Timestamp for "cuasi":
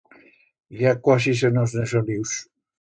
1.05-1.35